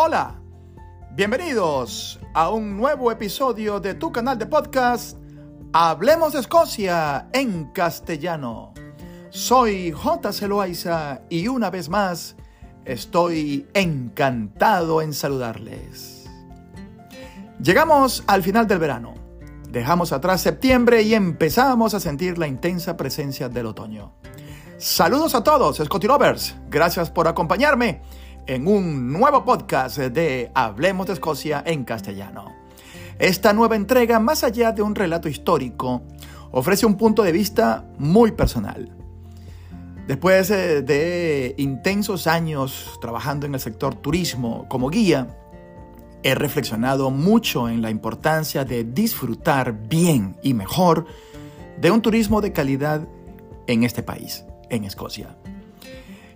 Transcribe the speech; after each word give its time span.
Hola, 0.00 0.36
bienvenidos 1.10 2.20
a 2.32 2.50
un 2.50 2.76
nuevo 2.76 3.10
episodio 3.10 3.80
de 3.80 3.94
tu 3.94 4.12
canal 4.12 4.38
de 4.38 4.46
podcast 4.46 5.18
Hablemos 5.72 6.34
de 6.34 6.38
Escocia 6.38 7.28
en 7.32 7.72
castellano. 7.72 8.72
Soy 9.30 9.90
J. 9.90 10.30
Loaiza 10.46 11.22
y 11.28 11.48
una 11.48 11.70
vez 11.70 11.88
más 11.88 12.36
estoy 12.84 13.66
encantado 13.74 15.02
en 15.02 15.12
saludarles. 15.12 16.30
Llegamos 17.60 18.22
al 18.28 18.44
final 18.44 18.68
del 18.68 18.78
verano. 18.78 19.14
Dejamos 19.68 20.12
atrás 20.12 20.42
septiembre 20.42 21.02
y 21.02 21.14
empezamos 21.14 21.94
a 21.94 21.98
sentir 21.98 22.38
la 22.38 22.46
intensa 22.46 22.96
presencia 22.96 23.48
del 23.48 23.66
otoño. 23.66 24.12
Saludos 24.78 25.34
a 25.34 25.42
todos, 25.42 25.78
Scotty 25.78 26.06
Lovers. 26.06 26.54
Gracias 26.70 27.10
por 27.10 27.26
acompañarme 27.26 28.00
en 28.48 28.66
un 28.66 29.12
nuevo 29.12 29.44
podcast 29.44 29.98
de 29.98 30.50
Hablemos 30.54 31.06
de 31.06 31.12
Escocia 31.12 31.62
en 31.66 31.84
castellano. 31.84 32.56
Esta 33.18 33.52
nueva 33.52 33.76
entrega, 33.76 34.18
más 34.20 34.42
allá 34.42 34.72
de 34.72 34.80
un 34.80 34.94
relato 34.94 35.28
histórico, 35.28 36.02
ofrece 36.50 36.86
un 36.86 36.96
punto 36.96 37.22
de 37.22 37.30
vista 37.30 37.84
muy 37.98 38.32
personal. 38.32 38.90
Después 40.06 40.50
eh, 40.50 40.80
de 40.80 41.54
intensos 41.58 42.26
años 42.26 42.98
trabajando 43.02 43.44
en 43.44 43.52
el 43.52 43.60
sector 43.60 43.94
turismo 43.94 44.66
como 44.68 44.88
guía, 44.88 45.28
he 46.22 46.34
reflexionado 46.34 47.10
mucho 47.10 47.68
en 47.68 47.82
la 47.82 47.90
importancia 47.90 48.64
de 48.64 48.82
disfrutar 48.82 49.88
bien 49.88 50.38
y 50.42 50.54
mejor 50.54 51.04
de 51.78 51.90
un 51.90 52.00
turismo 52.00 52.40
de 52.40 52.52
calidad 52.52 53.06
en 53.66 53.84
este 53.84 54.02
país, 54.02 54.46
en 54.70 54.84
Escocia. 54.84 55.36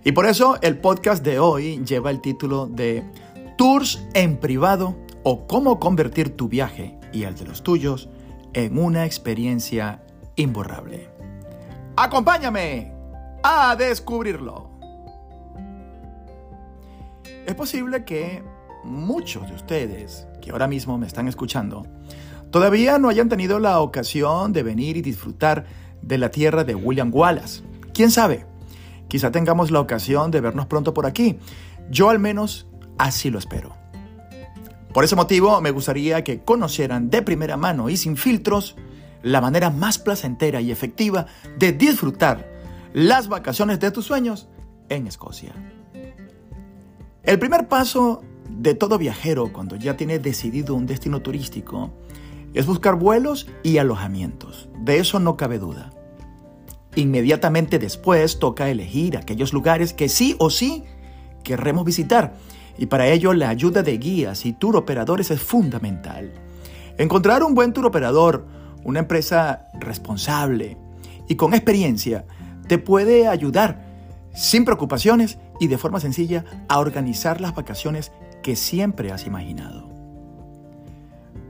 Y 0.05 0.11
por 0.11 0.25
eso 0.25 0.57
el 0.61 0.79
podcast 0.79 1.23
de 1.23 1.39
hoy 1.39 1.81
lleva 1.85 2.11
el 2.11 2.19
título 2.19 2.67
de 2.67 3.03
Tours 3.57 4.05
en 4.13 4.37
privado 4.37 4.97
o 5.23 5.47
cómo 5.47 5.79
convertir 5.79 6.35
tu 6.35 6.49
viaje 6.49 6.97
y 7.13 7.23
el 7.23 7.35
de 7.35 7.45
los 7.45 7.63
tuyos 7.63 8.09
en 8.53 8.77
una 8.77 9.05
experiencia 9.05 10.03
imborrable. 10.35 11.09
Acompáñame 11.95 12.91
a 13.43 13.77
descubrirlo. 13.77 14.69
Es 17.45 17.55
posible 17.55 18.03
que 18.03 18.43
muchos 18.83 19.47
de 19.47 19.55
ustedes 19.55 20.27
que 20.41 20.51
ahora 20.51 20.67
mismo 20.67 20.97
me 20.97 21.07
están 21.07 21.29
escuchando 21.29 21.87
todavía 22.51 22.99
no 22.99 23.07
hayan 23.07 23.29
tenido 23.29 23.57
la 23.59 23.79
ocasión 23.79 24.51
de 24.51 24.63
venir 24.63 24.97
y 24.97 25.01
disfrutar 25.01 25.65
de 26.01 26.17
la 26.17 26.29
tierra 26.29 26.65
de 26.65 26.75
William 26.75 27.09
Wallace. 27.13 27.63
¿Quién 27.93 28.11
sabe? 28.11 28.45
Quizá 29.07 29.31
tengamos 29.31 29.71
la 29.71 29.79
ocasión 29.79 30.31
de 30.31 30.41
vernos 30.41 30.65
pronto 30.65 30.93
por 30.93 31.05
aquí. 31.05 31.39
Yo 31.89 32.09
al 32.09 32.19
menos 32.19 32.67
así 32.97 33.29
lo 33.29 33.39
espero. 33.39 33.75
Por 34.93 35.03
ese 35.03 35.15
motivo 35.15 35.59
me 35.61 35.71
gustaría 35.71 36.23
que 36.23 36.43
conocieran 36.43 37.09
de 37.09 37.21
primera 37.21 37.57
mano 37.57 37.89
y 37.89 37.97
sin 37.97 38.15
filtros 38.15 38.75
la 39.23 39.41
manera 39.41 39.69
más 39.69 39.97
placentera 39.97 40.61
y 40.61 40.71
efectiva 40.71 41.25
de 41.57 41.71
disfrutar 41.71 42.47
las 42.93 43.27
vacaciones 43.27 43.79
de 43.79 43.89
tus 43.89 44.05
sueños 44.05 44.47
en 44.89 45.07
Escocia. 45.07 45.53
El 47.23 47.39
primer 47.39 47.67
paso 47.67 48.21
de 48.49 48.75
todo 48.75 48.97
viajero 48.97 49.51
cuando 49.51 49.75
ya 49.77 49.97
tiene 49.97 50.19
decidido 50.19 50.75
un 50.75 50.85
destino 50.85 51.21
turístico 51.21 51.91
es 52.53 52.67
buscar 52.67 52.95
vuelos 52.95 53.47
y 53.63 53.77
alojamientos. 53.77 54.69
De 54.79 54.99
eso 54.99 55.19
no 55.19 55.37
cabe 55.37 55.57
duda. 55.57 55.89
Inmediatamente 56.95 57.79
después 57.79 58.39
toca 58.39 58.69
elegir 58.69 59.17
aquellos 59.17 59.53
lugares 59.53 59.93
que 59.93 60.09
sí 60.09 60.35
o 60.39 60.49
sí 60.49 60.83
querremos 61.43 61.85
visitar 61.85 62.35
y 62.77 62.87
para 62.87 63.07
ello 63.07 63.33
la 63.33 63.49
ayuda 63.49 63.83
de 63.83 63.97
guías 63.97 64.45
y 64.45 64.53
tour 64.53 64.75
operadores 64.75 65.31
es 65.31 65.41
fundamental. 65.41 66.31
Encontrar 66.97 67.43
un 67.43 67.55
buen 67.55 67.73
tour 67.73 67.85
operador, 67.85 68.45
una 68.83 68.99
empresa 68.99 69.67
responsable 69.79 70.77
y 71.27 71.35
con 71.35 71.53
experiencia, 71.53 72.25
te 72.67 72.77
puede 72.77 73.27
ayudar 73.27 73.85
sin 74.33 74.65
preocupaciones 74.65 75.37
y 75.59 75.67
de 75.67 75.77
forma 75.77 75.99
sencilla 75.99 76.45
a 76.67 76.79
organizar 76.79 77.41
las 77.41 77.55
vacaciones 77.55 78.11
que 78.41 78.55
siempre 78.55 79.11
has 79.11 79.25
imaginado. 79.25 79.92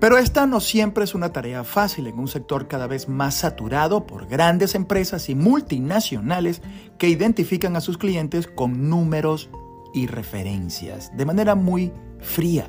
Pero 0.04 0.18
esta 0.18 0.46
no 0.46 0.60
siempre 0.60 1.06
es 1.06 1.16
una 1.16 1.32
tarea 1.32 1.64
fácil 1.64 2.08
en 2.08 2.20
un 2.20 2.28
sector 2.28 2.68
cada 2.68 2.88
vez 2.88 3.08
más 3.08 3.36
saturado 3.36 4.06
por 4.06 4.28
grandes 4.28 4.76
empresas 4.76 5.30
y 5.30 5.34
multinacionales 5.34 6.62
que 6.98 7.08
identifican 7.08 7.78
a 7.78 7.80
sus 7.80 7.98
clientes 7.98 8.48
con 8.48 8.90
números 8.90 9.50
y 9.94 10.08
referencias 10.08 11.16
de 11.16 11.26
manera 11.26 11.56
muy 11.56 11.94
fría. 12.20 12.68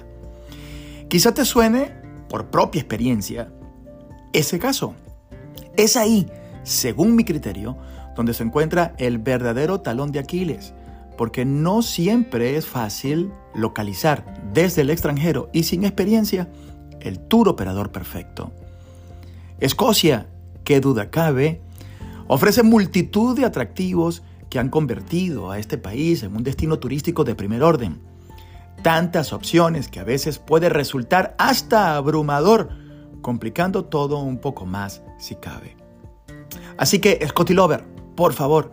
Quizá 1.09 1.34
te 1.34 1.44
suene, 1.44 1.91
por 2.28 2.53
propia 2.53 2.83
experiencia, 2.83 3.53
ese 4.33 4.61
caso. 4.61 4.94
Es 5.77 5.97
ahí, 5.97 6.31
según 6.62 7.17
mi 7.17 7.25
criterio, 7.25 7.77
donde 8.15 8.33
se 8.33 8.44
encuentra 8.44 8.94
el 8.97 9.19
verdadero 9.19 9.81
talón 9.81 10.12
de 10.12 10.21
Aquiles, 10.21 10.73
porque 11.19 11.44
no 11.44 11.83
siempre 11.83 12.56
es 12.56 12.65
fácil 12.65 13.33
localizar 13.56 14.25
desde 14.53 14.83
el 14.83 14.91
extranjero 14.91 15.50
y 15.53 15.65
sin 15.65 15.83
experiencia 15.83 16.49
el 17.04 17.20
tour 17.20 17.48
operador 17.48 17.92
perfecto. 17.92 18.53
Escocia, 19.60 20.26
qué 20.65 20.81
duda 20.81 21.10
cabe, 21.10 21.60
ofrece 22.26 22.62
multitud 22.62 23.37
de 23.37 23.44
atractivos 23.44 24.22
que 24.50 24.59
han 24.59 24.70
convertido 24.70 25.50
a 25.50 25.59
este 25.59 25.78
país 25.78 26.22
en 26.22 26.37
un 26.37 26.43
destino 26.43 26.78
turístico 26.78 27.25
de 27.25 27.34
primer 27.34 27.62
orden. 27.62 28.00
Tantas 28.82 29.32
opciones 29.32 29.88
que 29.88 30.00
a 30.00 30.04
veces 30.04 30.38
puede 30.38 30.69
resultar 30.69 31.34
hasta 31.38 31.97
abrumador, 31.97 32.70
complicando 33.20 33.84
todo 33.84 34.19
un 34.19 34.38
poco 34.38 34.66
más 34.66 35.03
si 35.19 35.37
cabe. 35.37 35.76
Así 36.76 36.98
que, 36.98 37.19
Scotty 37.26 37.54
Lover, 37.54 37.84
por 38.14 38.32
favor, 38.32 38.72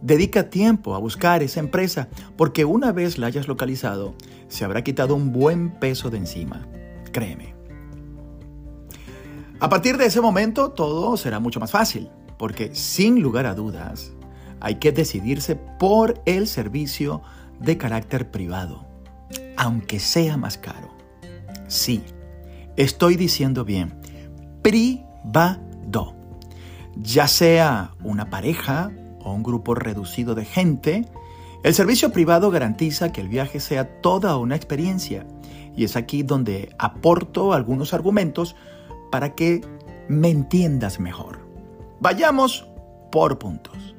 dedica 0.00 0.50
tiempo 0.50 0.94
a 0.94 0.98
buscar 0.98 1.42
esa 1.42 1.60
empresa, 1.60 2.08
porque 2.36 2.64
una 2.64 2.92
vez 2.92 3.18
la 3.18 3.26
hayas 3.26 3.48
localizado, 3.48 4.14
se 4.48 4.64
habrá 4.64 4.82
quitado 4.82 5.14
un 5.14 5.32
buen 5.32 5.78
peso 5.78 6.10
de 6.10 6.18
encima. 6.18 6.66
Créeme. 7.12 7.59
A 9.60 9.68
partir 9.68 9.98
de 9.98 10.06
ese 10.06 10.22
momento 10.22 10.70
todo 10.70 11.18
será 11.18 11.38
mucho 11.38 11.60
más 11.60 11.70
fácil, 11.70 12.08
porque 12.38 12.74
sin 12.74 13.20
lugar 13.20 13.44
a 13.44 13.54
dudas 13.54 14.10
hay 14.58 14.76
que 14.76 14.90
decidirse 14.90 15.54
por 15.54 16.22
el 16.24 16.46
servicio 16.46 17.20
de 17.60 17.76
carácter 17.76 18.30
privado, 18.30 18.86
aunque 19.58 20.00
sea 20.00 20.38
más 20.38 20.56
caro. 20.56 20.88
Sí, 21.68 22.02
estoy 22.76 23.16
diciendo 23.16 23.66
bien, 23.66 24.00
privado. 24.62 26.14
Ya 26.96 27.28
sea 27.28 27.90
una 28.02 28.30
pareja 28.30 28.90
o 29.22 29.34
un 29.34 29.42
grupo 29.42 29.74
reducido 29.74 30.34
de 30.34 30.46
gente, 30.46 31.04
el 31.64 31.74
servicio 31.74 32.12
privado 32.12 32.50
garantiza 32.50 33.12
que 33.12 33.20
el 33.20 33.28
viaje 33.28 33.60
sea 33.60 34.00
toda 34.00 34.38
una 34.38 34.56
experiencia. 34.56 35.26
Y 35.76 35.84
es 35.84 35.96
aquí 35.96 36.22
donde 36.22 36.74
aporto 36.78 37.52
algunos 37.52 37.92
argumentos 37.92 38.56
para 39.10 39.34
que 39.34 39.60
me 40.08 40.28
entiendas 40.30 41.00
mejor. 41.00 41.40
Vayamos 42.00 42.66
por 43.12 43.38
puntos. 43.38 43.94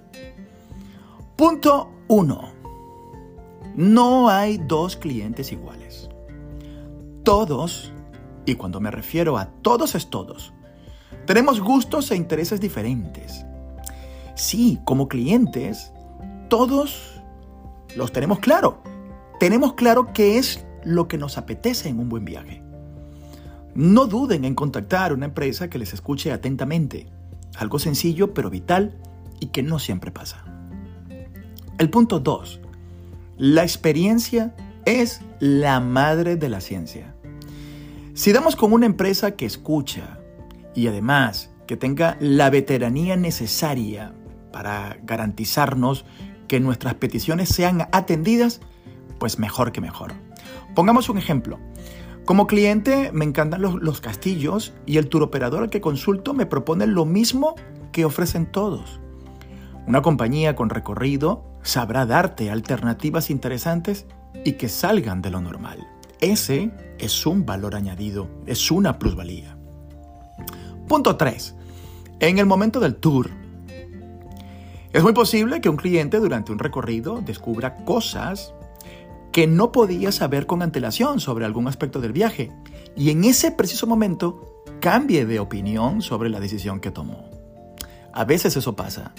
Punto 1.36 1.92
1. 2.08 2.52
No 3.76 4.30
hay 4.30 4.58
dos 4.58 4.98
clientes 4.98 5.52
iguales. 5.52 6.10
Todos, 7.24 7.94
y 8.46 8.56
cuando 8.56 8.80
me 8.80 8.92
refiero 8.92 9.38
a 9.38 9.46
todos 9.62 9.96
es 9.96 10.10
todos, 10.10 10.54
tenemos 11.26 11.62
gustos 11.62 12.12
e 12.12 12.16
intereses 12.16 12.60
diferentes. 12.60 13.46
Sí, 14.36 14.80
como 14.86 15.08
clientes, 15.08 15.94
todos 16.50 17.22
los 17.96 18.12
tenemos 18.12 18.40
claro. 18.40 18.82
Tenemos 19.40 19.74
claro 19.74 20.14
qué 20.14 20.38
es 20.38 20.66
lo 20.84 21.08
que 21.08 21.18
nos 21.18 21.38
apetece 21.38 21.90
en 21.90 22.00
un 22.00 22.10
buen 22.10 22.26
viaje. 22.26 22.61
No 23.74 24.08
duden 24.08 24.46
en 24.46 24.56
contactar 24.56 25.14
una 25.14 25.26
empresa 25.26 25.70
que 25.70 25.78
les 25.78 25.94
escuche 25.94 26.32
atentamente. 26.32 27.08
Algo 27.56 27.80
sencillo 27.80 28.34
pero 28.34 28.50
vital 28.50 28.98
y 29.40 29.48
que 29.48 29.64
no 29.64 29.80
siempre 29.80 30.12
pasa. 30.12 30.44
El 31.78 31.90
punto 31.90 32.20
2. 32.20 32.60
La 33.38 33.64
experiencia 33.64 34.54
es 34.86 35.22
la 35.40 35.80
madre 35.80 36.36
de 36.36 36.50
la 36.50 36.62
ciencia. 36.62 37.16
Si 38.14 38.32
damos 38.32 38.56
con 38.56 38.74
una 38.74 38.86
empresa 38.86 39.32
que 39.32 39.46
escucha 39.46 40.20
y 40.76 40.88
además 40.88 41.50
que 41.66 41.78
tenga 41.78 42.18
la 42.20 42.50
veteranía 42.50 43.16
necesaria 43.16 44.14
para 44.52 44.98
garantizarnos 45.04 46.06
que 46.48 46.60
nuestras 46.60 46.96
peticiones 46.96 47.50
sean 47.50 47.88
atendidas, 47.94 48.60
pues 49.20 49.40
mejor 49.40 49.72
que 49.72 49.80
mejor. 49.82 50.14
Pongamos 50.76 51.08
un 51.10 51.18
ejemplo. 51.18 51.58
Como 52.26 52.48
cliente 52.48 53.12
me 53.14 53.26
encantan 53.26 53.62
los, 53.62 54.02
castillos 54.02 54.74
y 54.86 54.98
el 54.98 55.10
turoperador 55.10 55.64
al 55.64 55.70
que 55.70 55.82
consulto 55.82 56.34
me 56.34 56.46
propone 56.46 56.86
lo 56.88 57.06
mismo 57.06 57.56
que 57.92 58.06
ofrecen 58.06 58.52
todos. 58.52 59.00
Una 59.88 60.02
compañía 60.02 60.56
con 60.56 60.70
recorrido 60.70 61.44
sabrá 61.64 62.06
darte 62.06 62.52
alternativas 62.52 63.30
interesantes 63.30 64.06
y 64.46 64.54
que 64.54 64.70
salgan 64.70 65.22
de 65.22 65.32
lo 65.32 65.42
normal. 65.42 65.88
Ese 66.20 66.72
es 67.00 67.26
un 67.26 67.46
valor 67.46 67.76
añadido, 67.76 68.30
es 68.46 68.70
una 68.70 69.00
plusvalía. 69.00 69.58
Punto 70.88 71.18
3. 71.18 71.56
En 72.20 72.38
el 72.38 72.46
momento 72.46 72.80
del 72.80 72.96
tour, 72.96 73.32
es 74.94 75.02
muy 75.02 75.14
posible 75.14 75.62
que 75.62 75.70
un 75.70 75.78
cliente 75.78 76.20
durante 76.20 76.52
un 76.52 76.60
recorrido 76.60 77.22
descubra 77.22 77.78
cosas 77.86 78.54
que 79.32 79.48
no 79.48 79.72
podía 79.72 80.12
saber 80.12 80.46
con 80.46 80.62
antelación 80.62 81.20
sobre 81.20 81.46
algún 81.46 81.68
aspecto 81.68 82.02
del 82.02 82.12
viaje 82.12 82.52
y 82.96 83.10
en 83.10 83.24
ese 83.24 83.52
preciso 83.52 83.88
momento 83.88 84.64
cambie 84.80 85.26
de 85.26 85.40
opinión 85.40 86.02
sobre 86.02 86.30
la 86.30 86.40
decisión 86.40 86.80
que 86.80 86.92
tomó. 86.92 87.30
A 88.14 88.26
veces 88.26 88.56
eso 88.58 88.76
pasa. 88.76 89.14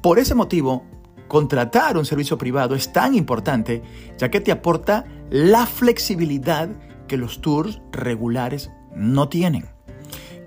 Por 0.00 0.18
ese 0.18 0.34
motivo, 0.34 0.84
contratar 1.28 1.98
un 1.98 2.06
servicio 2.06 2.38
privado 2.38 2.74
es 2.74 2.92
tan 2.92 3.14
importante 3.14 3.82
ya 4.18 4.30
que 4.30 4.40
te 4.40 4.52
aporta 4.52 5.04
la 5.30 5.66
flexibilidad 5.66 6.68
que 7.06 7.16
los 7.16 7.40
tours 7.40 7.80
regulares 7.92 8.70
no 8.94 9.28
tienen. 9.28 9.66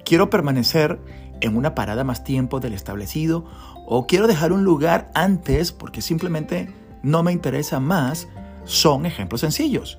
Quiero 0.03 0.29
permanecer 0.29 0.99
en 1.41 1.55
una 1.55 1.75
parada 1.75 2.03
más 2.03 2.23
tiempo 2.23 2.59
del 2.59 2.73
establecido 2.73 3.45
o 3.85 4.07
quiero 4.07 4.27
dejar 4.27 4.51
un 4.51 4.63
lugar 4.63 5.11
antes 5.13 5.71
porque 5.71 6.01
simplemente 6.01 6.73
no 7.03 7.23
me 7.23 7.31
interesa 7.31 7.79
más 7.79 8.27
son 8.67 9.05
ejemplos 9.05 9.41
sencillos. 9.41 9.97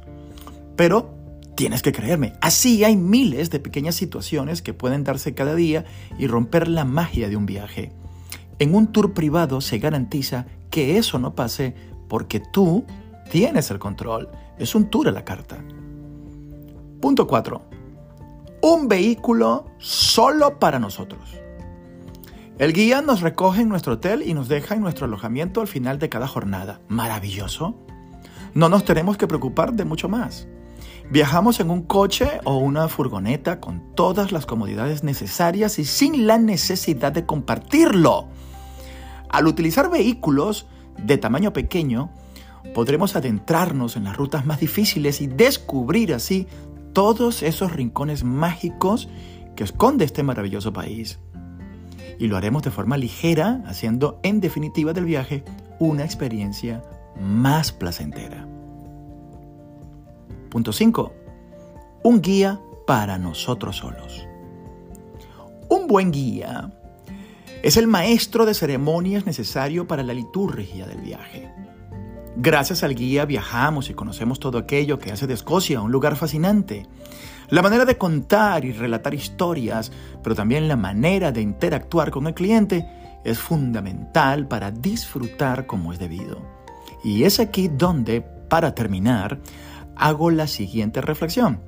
Pero 0.77 1.15
tienes 1.57 1.83
que 1.83 1.93
creerme, 1.93 2.35
así 2.41 2.85
hay 2.85 2.97
miles 2.97 3.51
de 3.51 3.59
pequeñas 3.59 3.97
situaciones 3.97 4.63
que 4.63 4.75
pueden 4.75 5.03
darse 5.03 5.35
cada 5.35 5.57
día 5.57 5.85
y 6.17 6.29
romper 6.29 6.69
la 6.69 6.85
magia 6.85 7.29
de 7.29 7.37
un 7.37 7.47
viaje. 7.47 7.91
En 8.61 8.75
un 8.75 8.93
tour 8.93 9.13
privado 9.13 9.61
se 9.61 9.79
garantiza 9.79 10.47
que 10.71 10.99
eso 10.99 11.19
no 11.19 11.35
pase 11.35 11.75
porque 12.09 12.41
tú 12.41 12.85
tienes 13.31 13.71
el 13.73 13.81
control. 13.81 14.29
Es 14.59 14.75
un 14.75 14.89
tour 14.89 15.09
a 15.09 15.13
la 15.13 15.25
carta. 15.25 15.59
Punto 17.01 17.27
4. 17.27 17.63
Un 18.63 18.89
vehículo 18.89 19.67
solo 19.79 20.59
para 20.59 20.79
nosotros. 20.79 21.21
El 22.59 22.73
guía 22.73 23.03
nos 23.03 23.21
recoge 23.21 23.63
en 23.63 23.69
nuestro 23.69 23.95
hotel 23.95 24.23
y 24.27 24.35
nos 24.35 24.49
deja 24.49 24.75
en 24.75 24.81
nuestro 24.81 25.07
alojamiento 25.07 25.61
al 25.61 25.69
final 25.69 26.01
de 26.01 26.09
cada 26.09 26.27
jornada. 26.27 26.81
Maravilloso 26.89 27.77
no 28.59 28.69
nos 28.69 28.85
tenemos 28.85 29.17
que 29.17 29.29
preocupar 29.29 29.73
de 29.73 29.85
mucho 29.85 30.09
más. 30.09 30.49
Viajamos 31.13 31.61
en 31.61 31.71
un 31.71 31.83
coche 31.83 32.41
o 32.43 32.57
una 32.57 32.89
furgoneta 32.89 33.61
con 33.61 33.95
todas 33.95 34.33
las 34.33 34.47
comodidades 34.47 35.05
necesarias 35.05 35.79
y 35.79 35.85
sin 35.85 36.27
la 36.27 36.39
necesidad 36.39 37.13
de 37.13 37.25
compartirlo. 37.25 38.27
Al 39.29 39.47
utilizar 39.47 39.89
vehículos 39.89 40.67
de 41.01 41.19
tamaño 41.19 41.53
pequeño, 41.53 42.11
podremos 42.75 43.15
adentrarnos 43.15 43.95
en 43.95 44.03
las 44.03 44.17
rutas 44.17 44.45
más 44.45 44.59
difíciles 44.59 45.21
y 45.21 45.29
descubrir 45.29 46.13
así 46.13 46.49
todos 46.93 47.45
esos 47.45 47.73
rincones 47.73 48.25
mágicos 48.25 49.09
que 49.55 49.63
esconde 49.63 50.05
este 50.05 50.25
maravilloso 50.25 50.73
país. 50.73 51.21
Y 52.19 52.27
lo 52.27 52.37
haremos 52.37 52.65
de 52.65 52.73
forma 52.73 52.97
ligera, 52.97 53.63
haciendo 53.67 54.19
en 54.25 54.41
definitiva 54.41 54.93
del 54.95 55.05
viaje 55.05 55.45
una 55.79 56.05
experiencia 56.05 56.83
más 57.21 57.73
placentera. 57.73 58.47
Punto 60.51 60.73
5. 60.73 61.13
Un 62.05 62.21
guía 62.21 62.61
para 62.87 63.19
nosotros 63.19 63.77
solos. 63.77 64.27
Un 65.69 65.87
buen 65.87 66.11
guía 66.11 66.73
es 67.63 67.77
el 67.77 67.87
maestro 67.87 68.47
de 68.47 68.55
ceremonias 68.55 69.27
necesario 69.27 69.87
para 69.87 70.03
la 70.03 70.15
liturgia 70.15 70.87
del 70.87 71.01
viaje. 71.01 71.53
Gracias 72.37 72.85
al 72.85 72.95
guía 72.95 73.25
viajamos 73.25 73.91
y 73.91 73.95
conocemos 73.95 74.39
todo 74.39 74.59
aquello 74.59 74.99
que 74.99 75.11
hace 75.11 75.27
de 75.27 75.35
Escocia 75.35 75.81
un 75.81 75.91
lugar 75.91 76.17
fascinante. 76.17 76.87
La 77.51 77.63
manera 77.63 77.85
de 77.85 77.99
contar 77.99 78.65
y 78.65 78.73
relatar 78.73 79.13
historias, 79.13 79.91
pero 80.23 80.37
también 80.37 80.69
la 80.69 80.77
manera 80.77 81.33
de 81.33 81.43
interactuar 81.43 82.11
con 82.11 82.27
el 82.27 82.35
cliente 82.35 82.87
es 83.25 83.39
fundamental 83.39 84.47
para 84.47 84.71
disfrutar 84.71 85.67
como 85.67 85.93
es 85.93 85.99
debido. 85.99 86.58
Y 87.05 87.25
es 87.25 87.41
aquí 87.41 87.69
donde, 87.69 88.21
para 88.21 88.75
terminar, 88.75 89.41
hago 89.97 90.31
la 90.31 90.47
siguiente 90.47 91.01
reflexión. 91.01 91.61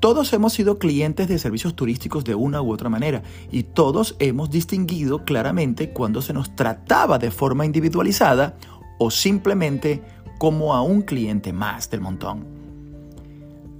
Todos 0.00 0.32
hemos 0.34 0.52
sido 0.52 0.78
clientes 0.78 1.26
de 1.26 1.38
servicios 1.38 1.74
turísticos 1.74 2.22
de 2.24 2.34
una 2.34 2.60
u 2.60 2.70
otra 2.70 2.90
manera 2.90 3.22
y 3.50 3.62
todos 3.62 4.14
hemos 4.18 4.50
distinguido 4.50 5.24
claramente 5.24 5.90
cuando 5.90 6.20
se 6.20 6.34
nos 6.34 6.54
trataba 6.54 7.18
de 7.18 7.30
forma 7.30 7.64
individualizada 7.64 8.56
o 8.98 9.10
simplemente 9.10 10.02
como 10.38 10.74
a 10.74 10.82
un 10.82 11.02
cliente 11.02 11.52
más 11.52 11.90
del 11.90 12.02
montón. 12.02 12.44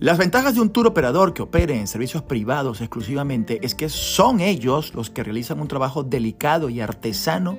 Las 0.00 0.18
ventajas 0.18 0.54
de 0.54 0.60
un 0.60 0.70
tour 0.70 0.86
operador 0.86 1.32
que 1.32 1.42
opere 1.42 1.78
en 1.78 1.86
servicios 1.86 2.22
privados 2.22 2.80
exclusivamente 2.80 3.60
es 3.62 3.74
que 3.74 3.88
son 3.88 4.40
ellos 4.40 4.94
los 4.94 5.10
que 5.10 5.22
realizan 5.22 5.60
un 5.60 5.68
trabajo 5.68 6.02
delicado 6.02 6.68
y 6.68 6.80
artesano 6.80 7.56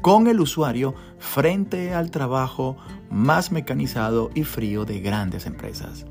con 0.00 0.26
el 0.26 0.40
usuario 0.40 0.94
frente 1.18 1.94
al 1.94 2.10
trabajo 2.10 2.76
más 3.10 3.52
mecanizado 3.52 4.30
y 4.34 4.44
frío 4.44 4.84
de 4.84 5.00
grandes 5.00 5.46
empresas. 5.46 6.06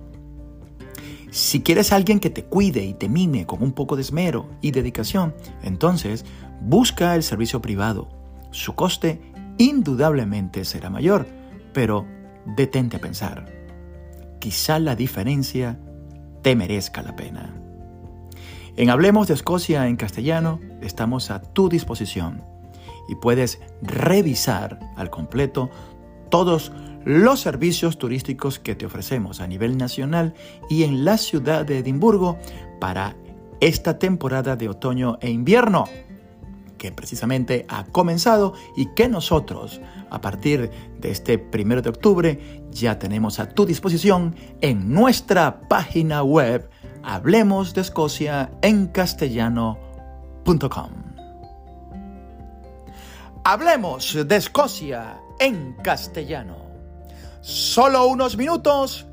Si 1.32 1.62
quieres 1.62 1.92
alguien 1.92 2.20
que 2.20 2.30
te 2.30 2.46
cuide 2.46 2.84
y 2.86 2.94
te 2.94 3.10
mime 3.10 3.46
con 3.46 3.64
un 3.64 3.72
poco 3.72 3.96
de 3.96 4.04
esmero 4.04 4.50
y 4.62 4.72
dedicación, 4.72 5.34
entonces 5.64 6.26
busca 6.62 7.16
el 7.16 7.24
servicio 7.24 7.62
privado. 7.62 8.08
Su 8.52 8.76
coste 8.76 9.20
indudablemente 9.58 10.64
será 10.64 10.90
mayor, 10.90 11.28
pero 11.74 12.06
detente 12.56 12.98
a 12.98 13.02
pensar. 13.02 13.52
Quizá 14.40 14.78
la 14.78 14.96
diferencia 14.96 15.80
te 16.44 16.56
merezca 16.56 17.02
la 17.02 17.16
pena. 17.16 17.56
En 18.76 18.90
Hablemos 18.90 19.28
de 19.28 19.34
Escocia 19.34 19.88
en 19.88 19.96
castellano 19.96 20.60
estamos 20.82 21.32
a 21.32 21.42
tu 21.42 21.70
disposición 21.70 22.53
y 23.08 23.16
puedes 23.16 23.60
revisar 23.82 24.80
al 24.96 25.10
completo 25.10 25.70
todos 26.30 26.72
los 27.06 27.42
servicios 27.42 27.98
turísticos 27.98 28.60
que 28.60 28.76
te 28.76 28.86
ofrecemos 28.86 29.42
a 29.42 29.48
nivel 29.48 29.78
nacional 29.78 30.34
y 30.70 30.84
en 30.84 31.06
la 31.06 31.18
ciudad 31.18 31.66
de 31.66 31.80
Edimburgo 31.80 32.38
para 32.80 33.16
esta 33.60 34.00
temporada 34.00 34.56
de 34.56 34.70
otoño 34.70 35.18
e 35.22 35.30
invierno 35.30 35.86
que 36.78 36.92
precisamente 36.92 37.66
ha 37.70 37.86
comenzado 37.86 38.54
y 38.76 38.88
que 38.88 39.08
nosotros 39.08 39.80
a 40.10 40.20
partir 40.20 40.70
de 41.00 41.12
este 41.12 41.38
primero 41.38 41.82
de 41.82 41.90
octubre 41.90 42.64
ya 42.72 43.00
tenemos 43.00 43.40
a 43.40 43.50
tu 43.50 43.66
disposición 43.66 44.36
en 44.60 44.92
nuestra 44.94 45.62
página 45.70 46.24
web 46.24 46.70
hablemos 47.04 47.74
Hablemos 53.46 54.18
de 54.26 54.38
Escocia 54.38 55.20
en 55.38 55.74
castellano. 55.84 56.56
Solo 57.42 58.08
unos 58.08 58.38
minutos 58.38 59.06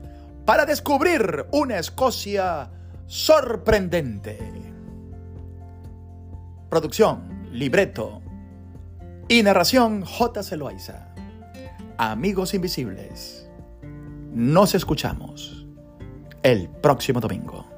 para 0.45 0.65
descubrir 0.65 1.47
una 1.51 1.81
Escocia 1.81 2.71
sorprendente. 3.07 4.39
Producción, 6.69 7.49
libreto 7.51 8.23
y 9.29 9.43
narración 9.43 10.05
J. 10.05 10.45
Celoaiza. 10.45 11.09
Amigos 11.99 12.55
invisibles, 12.55 13.51
nos 14.33 14.77
escuchamos 14.77 15.67
el 16.45 16.69
próximo 16.69 17.19
domingo. 17.19 17.70